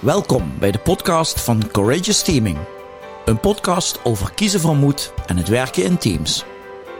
[0.00, 2.58] Welkom bij de podcast van Courageous Teaming.
[3.24, 6.44] Een podcast over kiezen van moed en het werken in teams.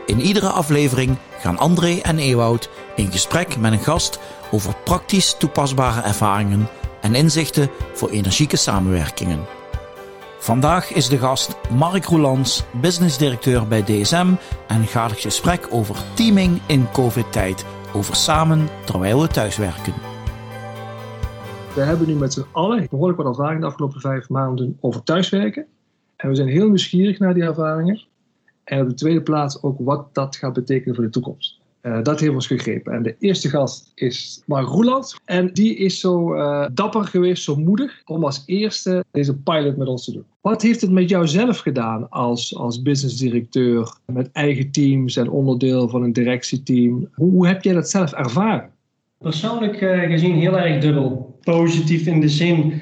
[0.05, 4.19] In iedere aflevering gaan André en Ewoud in gesprek met een gast
[4.51, 6.69] over praktisch toepasbare ervaringen
[7.01, 9.45] en inzichten voor energieke samenwerkingen.
[10.39, 14.33] Vandaag is de gast Mark Roelands, businessdirecteur bij DSM
[14.67, 20.08] en gaat het gesprek over teaming in COVID-tijd, over samen terwijl we thuiswerken.
[21.75, 25.65] We hebben nu met z'n allen behoorlijk wat ervaring de afgelopen vijf maanden over thuiswerken.
[26.15, 28.01] En we zijn heel nieuwsgierig naar die ervaringen.
[28.63, 31.59] En op de tweede plaats ook wat dat gaat betekenen voor de toekomst.
[31.81, 32.93] Uh, dat heeft ons gegrepen.
[32.93, 35.15] En de eerste gast is Mark Roeland.
[35.25, 39.87] En die is zo uh, dapper geweest, zo moedig, om als eerste deze pilot met
[39.87, 40.25] ons te doen.
[40.41, 45.89] Wat heeft het met jou zelf gedaan als, als businessdirecteur, met eigen teams en onderdeel
[45.89, 47.09] van een directieteam?
[47.13, 48.69] Hoe, heb jij dat zelf ervaren?
[49.17, 51.28] Persoonlijk uh, gezien heel erg dubbel.
[51.49, 52.81] Positief in de zin,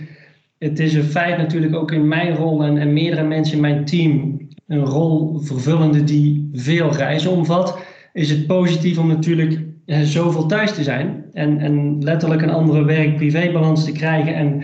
[0.59, 3.85] het is een feit natuurlijk ook in mijn rol en, en meerdere mensen in mijn
[3.85, 10.45] team, een rol vervullende die veel reizen omvat is het positief om natuurlijk eh, zoveel
[10.45, 14.63] thuis te zijn en, en letterlijk een andere werk-privé-balans te krijgen en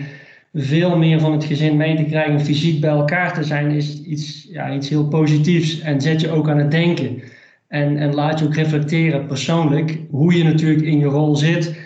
[0.54, 4.48] veel meer van het gezin mee te krijgen, fysiek bij elkaar te zijn, is iets,
[4.50, 7.22] ja, iets heel positiefs en zet je ook aan het denken.
[7.68, 11.76] En, en laat je ook reflecteren persoonlijk hoe je natuurlijk in je rol zit,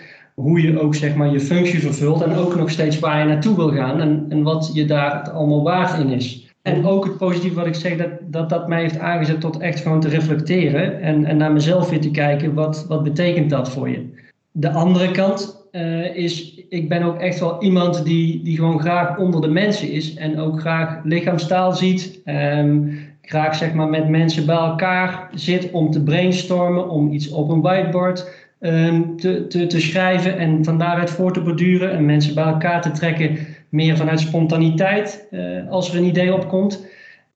[0.41, 3.55] hoe je ook zeg maar je functie vervult en ook nog steeds waar je naartoe
[3.55, 6.47] wil gaan en, en wat je daar allemaal waard in is.
[6.61, 9.79] En ook het positieve wat ik zeg, dat, dat dat mij heeft aangezet tot echt
[9.79, 13.89] gewoon te reflecteren en, en naar mezelf weer te kijken, wat, wat betekent dat voor
[13.89, 14.09] je?
[14.51, 19.17] De andere kant uh, is, ik ben ook echt wel iemand die, die gewoon graag
[19.17, 22.21] onder de mensen is en ook graag lichaamstaal ziet.
[22.25, 27.49] Um, graag zeg maar met mensen bij elkaar zit om te brainstormen, om iets op
[27.49, 32.33] een whiteboard um, te, te, te schrijven en van daaruit voor te borduren en mensen
[32.33, 33.37] bij elkaar te trekken
[33.69, 36.85] meer vanuit spontaniteit uh, als er een idee opkomt.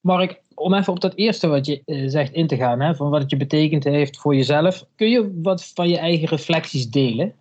[0.01, 3.09] Mark, om even op dat eerste wat je uh, zegt in te gaan, hè, van
[3.09, 4.85] wat het je betekend heeft voor jezelf.
[4.95, 7.33] Kun je wat van je eigen reflecties delen?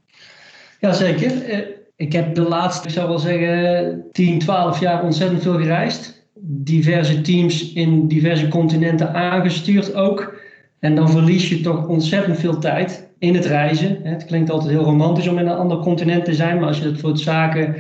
[0.81, 1.49] Jazeker.
[1.49, 1.59] Uh,
[1.97, 6.25] ik heb de laatste, ik zou wel zeggen, 10, 12 jaar ontzettend veel gereisd.
[6.45, 10.41] Diverse teams in diverse continenten aangestuurd ook.
[10.79, 13.99] En dan verlies je toch ontzettend veel tijd in het reizen.
[14.03, 16.85] Het klinkt altijd heel romantisch om in een ander continent te zijn, maar als je
[16.85, 17.75] dat voor het zaken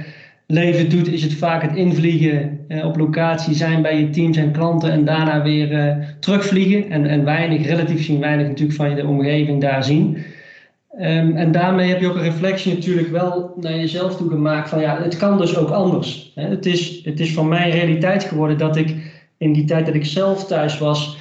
[0.46, 4.52] leven doet, is het vaak het invliegen eh, op locatie zijn bij je teams en
[4.52, 6.90] klanten en daarna weer uh, terugvliegen.
[6.90, 10.16] En, en weinig, relatief gezien weinig natuurlijk van je de omgeving daar zien.
[11.00, 14.80] Um, en daarmee heb je ook een reflectie natuurlijk wel naar jezelf toe gemaakt van
[14.80, 16.32] ja, het kan dus ook anders.
[16.34, 18.94] Het, is, het is van mij realiteit geworden dat ik
[19.38, 21.16] in die tijd dat ik zelf thuis was,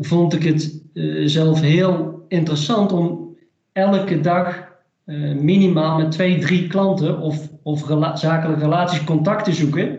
[0.00, 3.19] vond ik het uh, zelf heel interessant om
[3.72, 4.68] elke dag
[5.06, 9.98] uh, minimaal met twee, drie klanten of of zakelijke relaties contact te zoeken,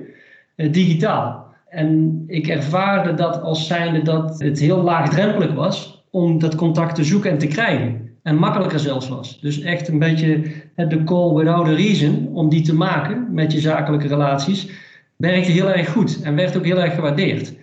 [0.55, 1.45] uh, digitaal.
[1.67, 7.03] En ik ervaarde dat als zijnde dat het heel laagdrempelig was om dat contact te
[7.03, 8.09] zoeken en te krijgen.
[8.23, 9.39] En makkelijker zelfs was.
[9.39, 10.41] Dus echt een beetje
[10.75, 14.69] de call without a reason om die te maken met je zakelijke relaties,
[15.15, 17.53] werkte heel erg goed en werd ook heel erg gewaardeerd.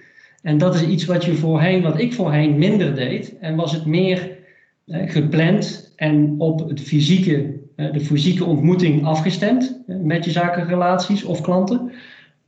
[0.43, 3.39] En dat is iets wat je voorheen, wat ik voorheen minder deed.
[3.39, 4.38] En was het meer eh,
[4.89, 11.41] gepland en op het fysieke eh, de fysieke ontmoeting afgestemd eh, met je zakenrelaties of
[11.41, 11.91] klanten.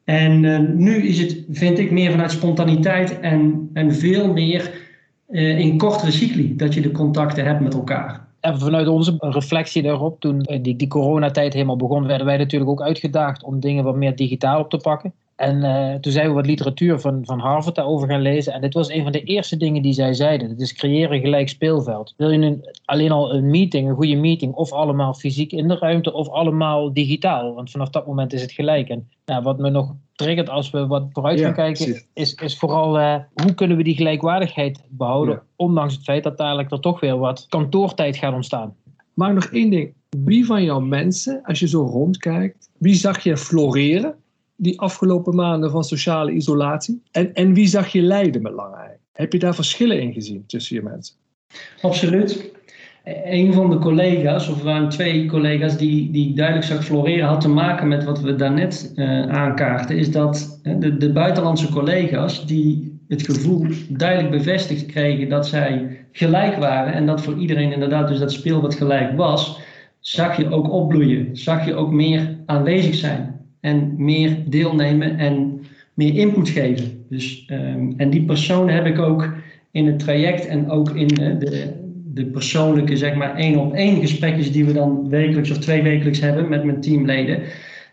[0.05, 0.41] En
[0.85, 4.89] nu is het, vind ik, meer vanuit spontaniteit en, en veel meer
[5.29, 8.27] in kortere cycli dat je de contacten hebt met elkaar.
[8.41, 12.83] En vanuit onze reflectie daarop, toen die, die coronatijd helemaal begon, werden wij natuurlijk ook
[12.83, 15.13] uitgedaagd om dingen wat meer digitaal op te pakken.
[15.41, 18.53] En uh, toen zijn we wat literatuur van, van Harvard daarover gaan lezen.
[18.53, 20.49] En dit was een van de eerste dingen die zij zeiden.
[20.49, 22.15] Het is creëren gelijk speelveld.
[22.17, 25.79] Wil je een, alleen al een meeting, een goede meeting, of allemaal fysiek in de
[25.79, 27.55] ruimte, of allemaal digitaal?
[27.55, 28.89] Want vanaf dat moment is het gelijk.
[28.89, 32.59] En nou, wat me nog triggert als we wat vooruit gaan ja, kijken, is, is
[32.59, 35.43] vooral uh, hoe kunnen we die gelijkwaardigheid behouden, ja.
[35.57, 38.75] ondanks het feit dat dadelijk er toch weer wat kantoortijd gaat ontstaan.
[39.15, 39.95] Maar nog één ding.
[40.09, 44.15] Wie van jouw mensen, als je zo rondkijkt, wie zag je floreren
[44.61, 47.03] die afgelopen maanden van sociale isolatie?
[47.11, 48.99] En, en wie zag je lijden met lange?
[49.13, 51.15] Heb je daar verschillen in gezien tussen je mensen?
[51.81, 52.51] Absoluut.
[53.25, 57.49] Een van de collega's, of waren twee collega's die, die duidelijk zag floreren, had te
[57.49, 59.97] maken met wat we daarnet uh, aankaarten.
[59.97, 66.57] Is dat de, de buitenlandse collega's die het gevoel duidelijk bevestigd kregen dat zij gelijk
[66.57, 69.61] waren en dat voor iedereen inderdaad dus dat speel wat gelijk was,
[70.01, 75.61] zag je ook opbloeien, zag je ook meer aanwezig zijn en meer deelnemen en
[75.95, 77.05] meer input geven.
[77.09, 79.33] Dus, um, en die personen heb ik ook
[79.71, 81.73] in het traject en ook in uh, de,
[82.05, 86.21] de persoonlijke, zeg maar, één op één gesprekjes die we dan wekelijks of twee wekelijks
[86.21, 87.43] hebben met mijn teamleden,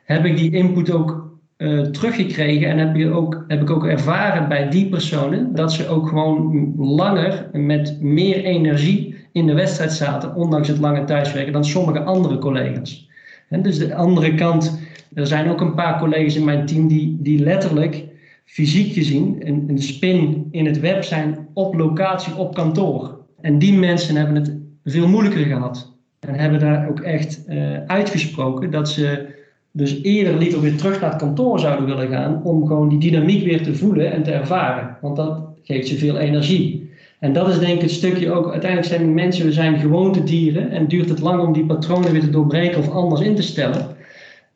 [0.03, 1.27] heb ik die input ook
[1.57, 5.87] uh, teruggekregen en heb, je ook, heb ik ook ervaren bij die personen dat ze
[5.87, 11.65] ook gewoon langer met meer energie in de wedstrijd zaten, ondanks het lange thuiswerken, dan
[11.65, 13.09] sommige andere collega's.
[13.49, 14.79] En dus de andere kant,
[15.17, 18.03] er zijn ook een paar collega's in mijn team die, die letterlijk
[18.45, 23.17] fysiek gezien een, een spin in het web zijn op locatie, op kantoor.
[23.41, 25.93] En die mensen hebben het veel moeilijker gehad.
[26.19, 29.25] En hebben daar ook echt uh, uitgesproken dat ze
[29.71, 33.43] dus eerder liever weer terug naar het kantoor zouden willen gaan om gewoon die dynamiek
[33.43, 34.97] weer te voelen en te ervaren.
[35.01, 36.91] Want dat geeft ze veel energie.
[37.19, 40.87] En dat is denk ik het stukje ook, uiteindelijk zijn mensen, we zijn gewoontedieren en
[40.87, 43.96] duurt het lang om die patronen weer te doorbreken of anders in te stellen.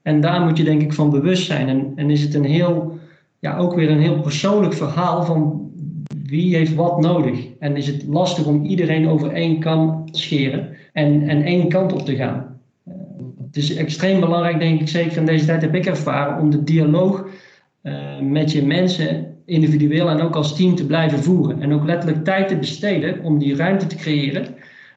[0.01, 1.67] En daar moet je denk ik van bewust zijn.
[1.67, 2.99] En, en is het een heel,
[3.39, 5.71] ja, ook weer een heel persoonlijk verhaal van
[6.25, 7.47] wie heeft wat nodig.
[7.59, 11.93] En is het lastig om iedereen over één kam te scheren en, en één kant
[11.93, 12.59] op te gaan.
[12.87, 12.93] Uh,
[13.45, 16.63] het is extreem belangrijk, denk ik, zeker in deze tijd heb ik ervaren, om de
[16.63, 17.25] dialoog
[17.83, 21.61] uh, met je mensen individueel en ook als team te blijven voeren.
[21.61, 24.45] En ook letterlijk tijd te besteden om die ruimte te creëren.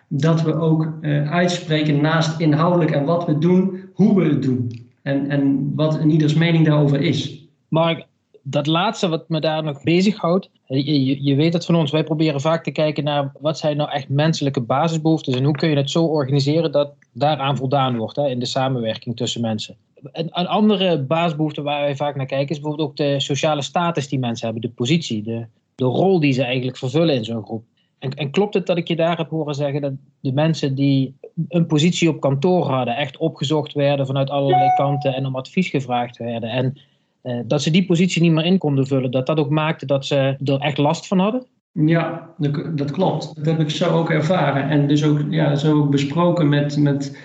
[0.08, 4.83] Dat we ook uh, uitspreken naast inhoudelijk en wat we doen, hoe we het doen.
[5.04, 7.46] En, en wat in ieders mening daarover is.
[7.68, 8.06] Mark,
[8.42, 10.50] dat laatste wat me daar nog bezighoudt.
[10.66, 13.90] Je, je, weet het van ons, wij proberen vaak te kijken naar wat zijn nou
[13.90, 18.28] echt menselijke basisbehoeftes en hoe kun je het zo organiseren dat daaraan voldaan wordt hè,
[18.28, 19.76] in de samenwerking tussen mensen.
[20.12, 24.08] Een, een, andere basisbehoefte waar wij vaak naar kijken is bijvoorbeeld ook de sociale status
[24.08, 27.64] die mensen hebben, de positie, de, de rol die ze eigenlijk vervullen in zo'n groep.
[28.04, 31.16] En, en, klopt het dat ik je daar heb horen zeggen dat de mensen die
[31.48, 36.16] een positie op kantoor hadden, echt opgezocht werden vanuit allerlei kanten en om advies gevraagd
[36.16, 36.50] werden?
[36.50, 36.80] En
[37.22, 40.06] uh, dat ze die positie niet meer in konden vullen, dat dat ook maakte dat
[40.06, 41.46] ze er echt last van hadden?
[41.72, 42.30] Ja,
[42.74, 43.34] dat klopt.
[43.36, 44.68] Dat heb ik zo ook ervaren.
[44.68, 47.18] En dus ook ja, zo besproken met, met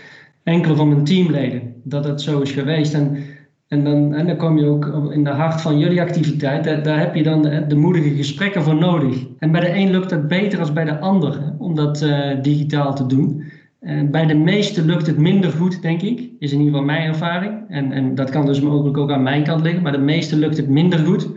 [0.44, 2.94] enkele van mijn teamleden, dat het zo is geweest.
[2.94, 3.24] En,
[3.70, 7.16] en, dan, en dan kom je ook in de hart van jullie activiteit, daar, heb
[7.16, 9.26] je dan de, moedige gesprekken voor nodig.
[9.40, 12.96] En bij de een lukt het beter dan bij de ander, om dat uh, digitaal
[12.96, 13.44] te doen.
[13.80, 16.30] En bij de meesten lukt het minder goed, denk ik.
[16.40, 17.62] Is in ieder geval mijn ervaring.
[17.68, 19.82] En, en dat kan dus mogelijk ook aan mijn kant liggen.
[19.82, 21.30] Maar de meesten lukt het minder goed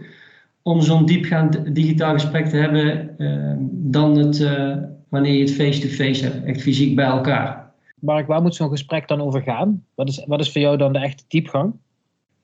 [0.62, 4.76] om zo'n diepgaand digitaal gesprek te hebben uh, dan het, uh,
[5.08, 7.70] wanneer je het face-to-face hebt, echt fysiek bij elkaar.
[7.98, 9.84] Mark, waar moet zo'n gesprek dan over gaan?
[9.94, 11.74] Wat is, wat is voor jou dan de echte diepgang?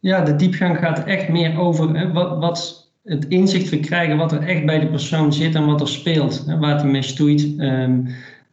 [0.01, 4.43] Ja, de diepgang gaat echt meer over hè, wat, wat het inzicht verkrijgen wat er
[4.43, 6.45] echt bij de persoon zit en wat er speelt.
[6.47, 7.55] Hè, waar het mee stoeit.
[7.59, 8.09] Um,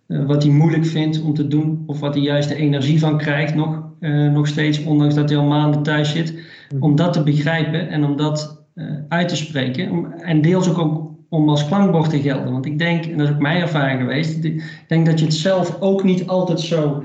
[0.07, 3.18] uh, wat hij moeilijk vindt om te doen, of wat hij juist de energie van
[3.18, 6.33] krijgt, nog, uh, nog steeds, ondanks dat hij al maanden thuis zit.
[6.80, 9.91] Om dat te begrijpen en om dat uh, uit te spreken.
[9.91, 12.51] Om, en deels ook, ook om als klankbord te gelden.
[12.51, 15.33] Want ik denk, en dat is ook mijn ervaring geweest, ik denk dat je het
[15.33, 17.03] zelf ook niet altijd zo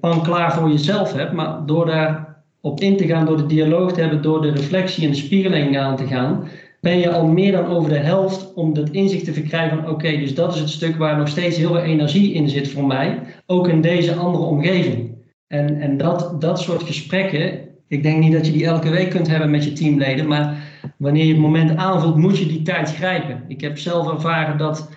[0.00, 2.29] pan klaar voor jezelf hebt, maar door daar
[2.60, 5.78] op in te gaan, door de dialoog te hebben, door de reflectie en de spiegeling
[5.78, 6.48] aan te gaan,
[6.80, 10.16] ben je al meer dan over de helft om dat inzicht te verkrijgen van oké,
[10.16, 13.18] dus dat is het stuk waar nog steeds heel veel energie in zit voor mij,
[13.46, 15.10] ook in deze andere omgeving.
[15.46, 17.58] En, en dat, dat soort gesprekken,
[17.88, 20.56] ik denk niet dat je die elke week kunt hebben met je teamleden, maar
[20.96, 23.44] wanneer je het moment aanvoelt, moet je die tijd grijpen.
[23.48, 24.88] Ik heb zelf ervaren dat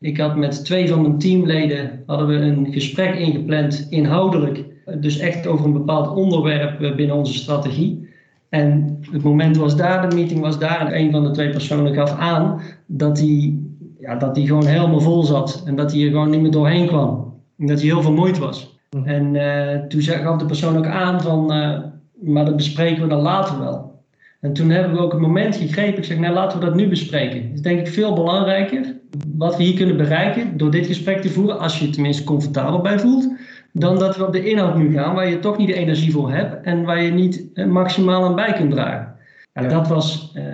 [0.00, 4.64] ik had met twee van mijn teamleden hadden we een gesprek ingepland, inhoudelijk,
[5.00, 8.10] dus echt over een bepaald onderwerp binnen onze strategie.
[8.48, 10.86] En het moment was daar, de meeting was daar.
[10.86, 13.58] En een van de twee personen gaf aan dat hij,
[13.98, 15.62] ja, dat hij gewoon helemaal vol zat.
[15.66, 17.34] En dat hij er gewoon niet meer doorheen kwam.
[17.58, 18.78] En dat hij heel vermoeid was.
[18.90, 19.04] Mm.
[19.04, 21.78] En uh, toen gaf de persoon ook aan van, uh,
[22.20, 24.00] maar dat bespreken we dan later wel.
[24.40, 25.98] En toen hebben we ook een moment gegrepen.
[25.98, 27.42] Ik zeg, nou laten we dat nu bespreken.
[27.42, 28.96] Dat is denk ik veel belangrijker.
[29.36, 31.58] Wat we hier kunnen bereiken door dit gesprek te voeren.
[31.58, 33.28] Als je je tenminste comfortabel bij voelt
[33.72, 36.32] dan dat we op de inhoud nu gaan, waar je toch niet de energie voor
[36.32, 39.14] hebt en waar je niet eh, maximaal aan bij kunt dragen.
[39.52, 40.44] Ja, Dat, was, uh,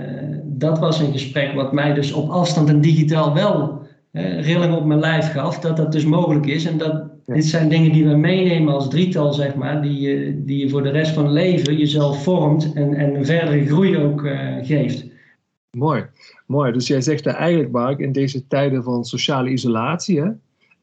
[0.45, 4.85] dat was een gesprek wat mij dus op afstand en digitaal wel uh, rilling op
[4.85, 6.65] mijn lijf gaf, dat dat dus mogelijk is.
[6.65, 6.93] En dat
[7.27, 7.35] ja.
[7.35, 10.83] dit zijn dingen die we meenemen als drietal, zeg maar, die, uh, die je voor
[10.83, 14.29] de rest van het leven jezelf vormt en, en een verdere groei ook
[14.63, 15.07] geeft.
[15.71, 16.05] Mooi,
[16.47, 16.73] mooi.
[16.73, 20.31] Dus jij zegt eigenlijk, Mark, in deze tijden van sociale isolatie, hè,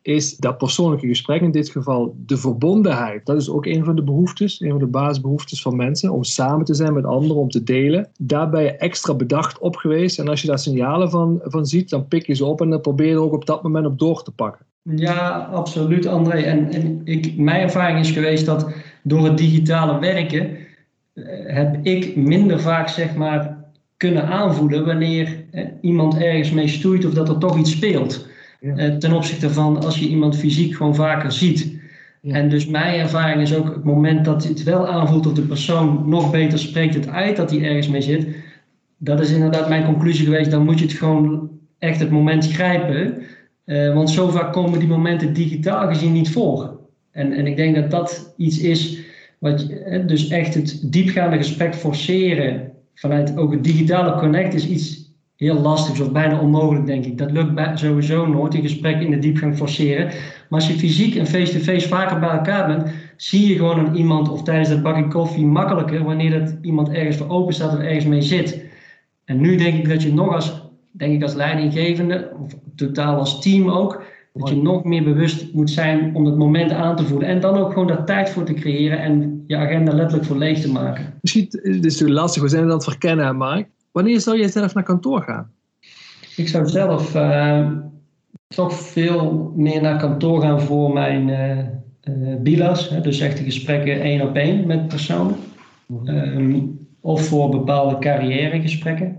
[0.06, 3.26] is dat persoonlijke gesprek, in dit geval de verbondenheid.
[3.26, 6.66] Dat is ook een van de behoeftes, een van de basisbehoeftes van mensen, om samen
[6.66, 8.10] te zijn met anderen, om te delen.
[8.18, 10.20] Daar ben je extra bedacht op geweest.
[10.20, 12.82] En als je daar signalen van, van ziet, dan pik je ze op en dan
[12.82, 14.66] probeer je er ook op dat moment op door te pakken.
[14.82, 16.38] Ja, absoluut, André.
[16.38, 20.58] En, en ik, mijn ervaring is geweest dat door het digitale werken
[21.14, 23.58] eh, heb ik minder vaak, zeg maar,
[23.98, 28.34] kunnen aanvoelen wanneer eh, iemand ergens mee stoeit of dat er toch iets speelt.
[28.66, 28.76] Ja.
[28.76, 31.74] Eh, ten opzichte van als je iemand fysiek gewoon vaker ziet.
[32.22, 36.10] En dus mijn ervaring is ook het moment dat het wel aanvoelt of de persoon
[36.10, 38.28] nog beter spreekt het uit dat hij ergens mee zit.
[38.98, 40.52] Dat is inderdaad mijn conclusie geweest.
[40.52, 43.22] Dan moet je het gewoon echt het moment grijpen.
[43.66, 46.80] Uh, want zo vaak komen die momenten digitaal gezien niet voor.
[47.12, 49.00] En, en ik denk dat dat iets is
[49.40, 55.05] wat je, dus echt het diepgaande gesprek forceren vanuit ook het digitale connect is iets
[55.36, 57.18] heel lastig of bijna onmogelijk, denk ik.
[57.18, 60.06] Dat lukt sowieso nooit, een gesprek in de diepgang forceren.
[60.06, 64.30] Maar als je fysiek en face-to-face vaker bij elkaar bent, zie je gewoon een iemand
[64.30, 68.06] of tijdens dat bakje koffie makkelijker wanneer dat iemand ergens voor open staat of ergens
[68.06, 68.64] mee zit.
[69.26, 70.62] En nu denk ik dat je nog als,
[70.92, 75.70] denk ik als leidinggevende, of totaal als team ook, dat je nog meer bewust moet
[75.70, 77.28] zijn om het moment aan te voelen.
[77.28, 80.60] En dan ook gewoon daar tijd voor te creëren en je agenda letterlijk voor leeg
[80.60, 81.14] te maken.
[81.22, 83.68] Misschien, dit is natuurlijk lastig, we zijn het aan het verkennen, Mark.
[83.96, 85.52] Wanneer zou jij zelf naar kantoor gaan?
[86.36, 87.70] Ik zou zelf uh,
[88.48, 92.90] toch veel meer naar kantoor gaan voor mijn uh, uh, bilas.
[92.90, 95.36] Hè, dus echt de gesprekken één op één met personen.
[96.06, 99.18] Um, of voor bepaalde carrièregesprekken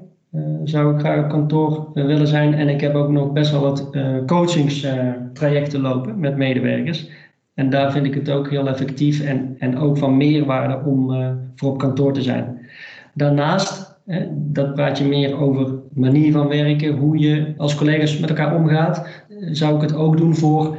[0.65, 2.55] zou ik graag op kantoor willen zijn.
[2.55, 3.91] En ik heb ook nog best wel wat
[4.27, 7.11] coachingstrajecten lopen met medewerkers.
[7.55, 11.11] En daar vind ik het ook heel effectief en, en ook van meerwaarde om
[11.55, 12.67] voor op kantoor te zijn.
[13.15, 13.96] Daarnaast
[14.33, 19.07] dat praat je meer over manier van werken, hoe je als collega's met elkaar omgaat.
[19.51, 20.77] Zou ik het ook doen voor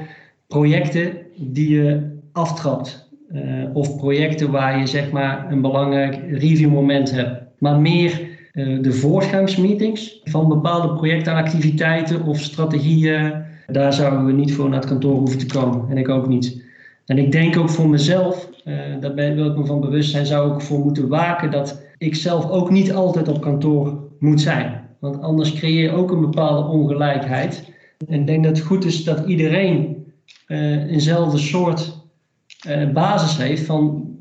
[0.47, 3.09] projecten die je aftrapt.
[3.33, 3.41] Uh,
[3.73, 7.41] of projecten waar je zeg maar een belangrijk reviewmoment hebt.
[7.59, 8.21] Maar meer
[8.53, 13.33] uh, de voortgangsmeetings van bepaalde projecten, activiteiten of strategieën.
[13.67, 15.89] Daar zouden we niet voor naar het kantoor hoeven te komen.
[15.89, 16.65] En ik ook niet.
[17.05, 18.49] En ik denk ook voor mezelf,
[18.99, 22.49] daar wil ik me van bewust zijn, zou ik voor moeten waken dat ik zelf
[22.49, 24.87] ook niet altijd op kantoor moet zijn.
[24.99, 27.71] Want anders creëer je ook een bepaalde ongelijkheid.
[28.07, 30.05] En ik denk dat het goed is dat iedereen
[30.47, 32.05] uh, eenzelfde soort
[32.67, 34.11] uh, basis heeft van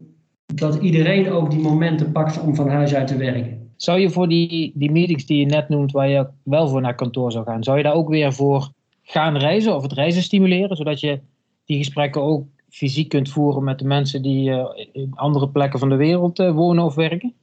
[0.54, 3.70] dat iedereen ook die momenten pakt om van huis uit te werken.
[3.76, 6.94] Zou je voor die, die meetings die je net noemt, waar je wel voor naar
[6.94, 8.70] kantoor zou gaan, zou je daar ook weer voor
[9.02, 11.20] gaan reizen of het reizen stimuleren, zodat je
[11.64, 15.88] die gesprekken ook fysiek kunt voeren met de mensen die uh, in andere plekken van
[15.88, 17.34] de wereld wonen of werken?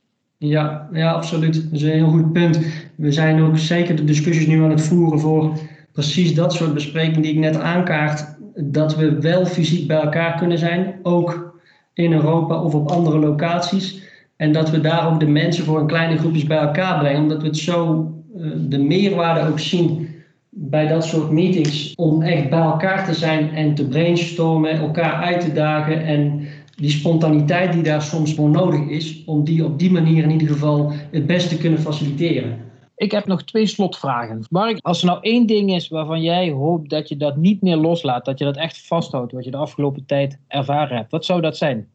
[0.46, 1.54] Ja, ja, absoluut.
[1.54, 2.60] Dat is een heel goed punt.
[2.96, 5.58] We zijn ook zeker de discussies nu aan het voeren voor
[5.92, 8.36] precies dat soort besprekingen die ik net aankaart.
[8.56, 11.60] Dat we wel fysiek bij elkaar kunnen zijn, ook
[11.94, 14.02] in Europa of op andere locaties.
[14.36, 17.42] En dat we daar ook de mensen voor een kleine groepjes bij elkaar brengen, omdat
[17.42, 20.08] we het zo uh, de meerwaarde ook zien
[20.50, 21.94] bij dat soort meetings.
[21.96, 26.89] Om echt bij elkaar te zijn en te brainstormen, elkaar uit te dagen en die
[26.89, 30.92] spontaniteit die daar soms voor nodig is, om die op die manier in ieder geval
[31.12, 32.72] het beste te kunnen faciliteren.
[32.96, 34.46] Ik heb nog twee slotvragen.
[34.50, 37.75] Mark, als er nou één ding is waarvan jij hoopt dat je dat niet meer
[37.75, 41.42] loslaat, dat je dat echt vasthoudt, wat je de afgelopen tijd ervaren hebt, wat zou
[41.42, 41.88] dat zijn?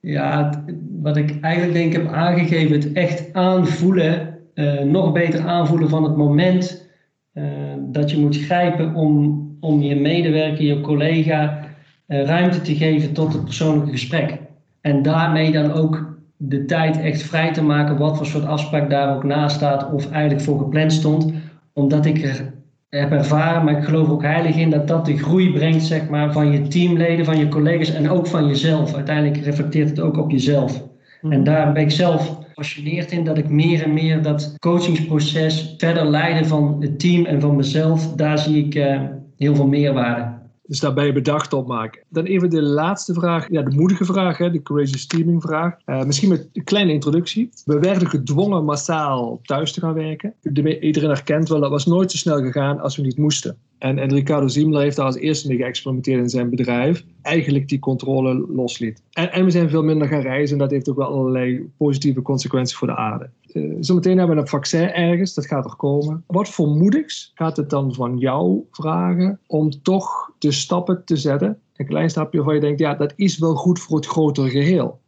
[0.00, 0.64] Ja,
[1.00, 6.16] wat ik eigenlijk denk heb aangegeven, het echt aanvoelen, uh, nog beter aanvoelen van het
[6.16, 6.88] moment
[7.34, 7.44] uh,
[7.78, 11.67] dat je moet grijpen om, om je medewerker, je collega eh,
[12.08, 14.38] ruimte te geven tot het persoonlijke gesprek.
[14.80, 19.16] En daarmee dan ook de tijd echt vrij te maken, wat voor soort afspraak daar
[19.16, 21.32] ook naast staat of eigenlijk voor gepland stond.
[21.72, 22.52] Omdat ik er
[22.88, 26.32] heb ervaren, maar ik geloof ook heilig in dat dat de groei brengt zeg maar,
[26.32, 28.94] van je teamleden, van je collega's en ook van jezelf.
[28.94, 30.84] Uiteindelijk reflecteert het ook op jezelf.
[31.22, 31.32] Mhm.
[31.32, 36.06] En daar ben ik zelf gepassioneerd in dat ik meer en meer dat coachingsproces verder
[36.06, 38.14] leiden van het team en van mezelf.
[38.14, 39.00] Daar zie ik uh,
[39.36, 40.37] heel veel meerwaarde.
[40.68, 42.02] Dus daar ben je bedacht op maken.
[42.08, 45.76] Dan even de laatste vraag, ja, de moedige vraag, hè, de courageous teaming vraag.
[45.86, 47.50] Uh, misschien met een kleine introductie.
[47.64, 50.34] We werden gedwongen massaal thuis te gaan werken.
[50.80, 53.56] Iedereen herkent wel, dat was nooit zo snel gegaan als we niet moesten.
[53.78, 57.04] En, en Ricardo Ziemler heeft daar als eerste mee geëxperimenteerd in zijn bedrijf.
[57.28, 59.02] Eigenlijk die controle losliet.
[59.12, 62.22] En, en we zijn veel minder gaan reizen en dat heeft ook wel allerlei positieve
[62.22, 63.30] consequenties voor de aarde.
[63.52, 66.24] Uh, zometeen hebben we een vaccin ergens, dat gaat er komen.
[66.26, 67.02] Wat voor
[67.34, 71.58] gaat het dan van jou vragen om toch de stappen te zetten?
[71.76, 75.00] Een klein stapje waarvan je denkt, ja, dat is wel goed voor het grotere geheel.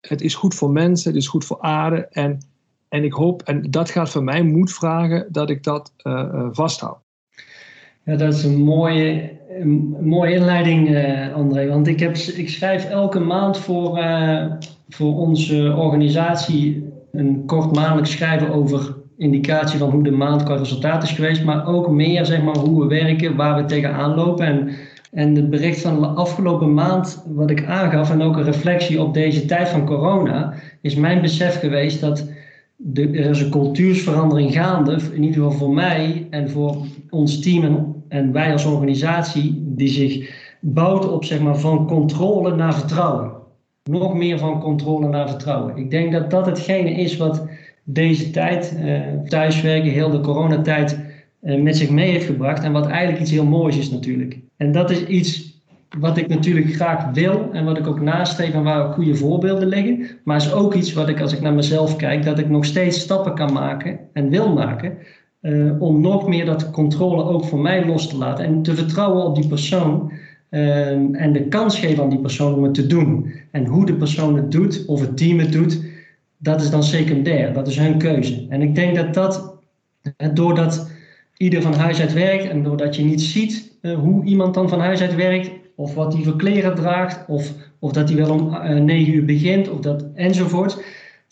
[0.00, 2.06] Het is goed voor mensen, het is goed voor aarde.
[2.10, 2.38] En,
[2.88, 6.48] en ik hoop, en dat gaat van mij moed vragen, dat ik dat uh, uh,
[6.52, 7.03] vasthoud.
[8.04, 9.30] Ja, dat is een mooie,
[10.00, 11.68] mooie inleiding, uh, André.
[11.68, 14.44] Want ik, heb, ik schrijf elke maand voor, uh,
[14.88, 21.02] voor onze organisatie een kort maandelijk schrijven over indicatie van hoe de maand qua resultaat
[21.02, 21.44] is geweest.
[21.44, 24.46] Maar ook meer zeg maar, hoe we werken, waar we tegenaan lopen.
[24.46, 24.68] En,
[25.12, 29.14] en het bericht van de afgelopen maand, wat ik aangaf, en ook een reflectie op
[29.14, 32.28] deze tijd van corona, is mijn besef geweest dat
[32.94, 36.76] er is een cultuursverandering gaande, in ieder geval voor mij en voor
[37.10, 42.54] ons team en, en wij als organisatie, die zich bouwt op zeg maar, van controle
[42.54, 43.32] naar vertrouwen.
[43.90, 45.76] Nog meer van controle naar vertrouwen.
[45.76, 47.46] Ik denk dat dat hetgene is wat
[47.84, 50.98] deze tijd, uh, thuiswerken, heel de coronatijd,
[51.42, 52.64] uh, met zich mee heeft gebracht.
[52.64, 54.38] En wat eigenlijk iets heel moois is natuurlijk.
[54.56, 55.54] En dat is iets
[55.98, 59.68] wat ik natuurlijk graag wil en wat ik ook nastreef en waar ook goede voorbeelden
[59.68, 60.06] liggen.
[60.24, 63.00] Maar is ook iets wat ik, als ik naar mezelf kijk, dat ik nog steeds
[63.00, 64.98] stappen kan maken en wil maken.
[65.46, 68.44] Uh, om nog meer dat controle ook voor mij los te laten.
[68.44, 70.12] En te vertrouwen op die persoon.
[70.50, 73.32] Uh, en de kans geven aan die persoon om het te doen.
[73.50, 75.82] En hoe de persoon het doet, of het team het doet,
[76.36, 77.52] dat is dan secundair.
[77.52, 78.46] Dat is hun keuze.
[78.48, 79.54] En ik denk dat dat,
[80.34, 80.90] doordat
[81.36, 84.80] ieder van huis uit werkt en doordat je niet ziet uh, hoe iemand dan van
[84.80, 88.48] huis uit werkt, of wat hij voor kleren draagt, of, of dat hij wel om
[88.48, 90.84] uh, 9 uur begint, of dat, enzovoort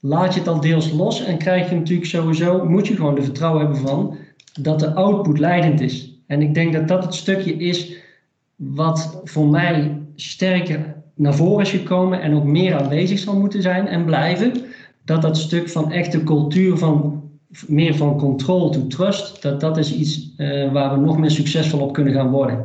[0.04, 3.22] laat je het al deels los en krijg je natuurlijk sowieso, moet je gewoon de
[3.22, 4.16] vertrouwen hebben van
[4.60, 6.22] dat de output leidend is.
[6.26, 7.96] En ik denk dat dat het stukje is
[8.56, 13.86] wat voor mij sterker naar voren is gekomen en ook meer aanwezig zal moeten zijn
[13.86, 14.52] en blijven.
[15.04, 17.22] Dat dat stuk van echte cultuur van
[17.66, 21.80] meer van control to trust, dat dat is iets uh, waar we nog meer succesvol
[21.80, 22.64] op kunnen gaan worden.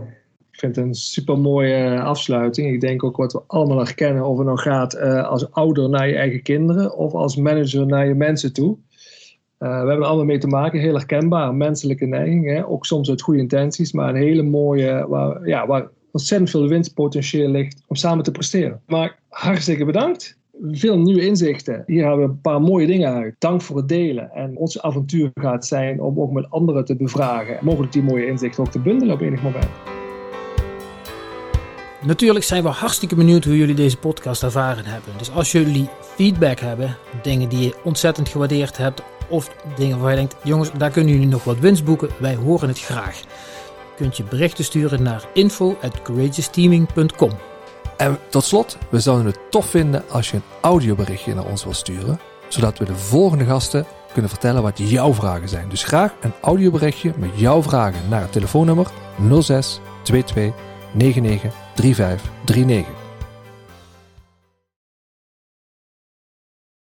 [0.58, 2.74] Ik vind het een super mooie afsluiting.
[2.74, 6.08] Ik denk ook wat we allemaal herkennen, of het nou gaat uh, als ouder naar
[6.08, 8.70] je eigen kinderen of als manager naar je mensen toe.
[8.70, 12.46] Uh, we hebben er allemaal mee te maken, heel herkenbaar, menselijke neiging.
[12.46, 12.68] Hè?
[12.68, 17.50] Ook soms uit goede intenties, maar een hele mooie, waar, ja, waar ontzettend veel winstpotentieel
[17.50, 18.82] ligt om samen te presteren.
[18.86, 20.38] Maar hartstikke bedankt.
[20.72, 21.84] Veel nieuwe inzichten.
[21.86, 23.36] Hier hebben we een paar mooie dingen uit.
[23.40, 24.32] Dank voor het delen.
[24.32, 27.58] En ons avontuur gaat zijn om ook met anderen te bevragen.
[27.62, 29.97] Mogelijk die mooie inzichten ook te bundelen op enig moment.
[32.02, 35.14] Natuurlijk zijn we hartstikke benieuwd hoe jullie deze podcast ervaren hebben.
[35.18, 40.18] Dus als jullie feedback hebben, dingen die je ontzettend gewaardeerd hebt, of dingen waar je
[40.18, 43.22] denkt, jongens, daar kunnen jullie nog wat winst boeken, wij horen het graag.
[43.96, 47.32] Kunt je berichten sturen naar info@courageousteaming.com.
[47.98, 51.76] En tot slot, we zouden het tof vinden als je een audioberichtje naar ons wilt
[51.76, 55.70] sturen, zodat we de volgende gasten kunnen vertellen wat jouw vragen zijn.
[55.70, 58.88] Dus graag een audioberichtje met jouw vragen naar het telefoonnummer
[59.42, 60.54] 06 22
[60.94, 63.07] 99 3539.